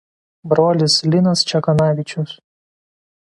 [0.53, 2.33] Brolis Linas Čekanavičius.